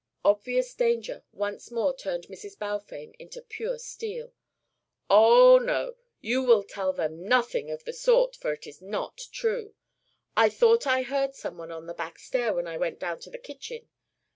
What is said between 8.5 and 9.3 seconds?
it is not